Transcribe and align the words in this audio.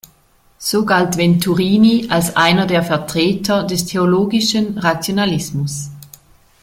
So 0.57 0.83
galt 0.83 1.17
Venturini 1.17 2.07
als 2.09 2.35
einer 2.35 2.65
der 2.65 2.81
Vertreter 2.81 3.61
des 3.63 3.85
theologischen 3.85 4.79
Rationalismus. 4.79 5.91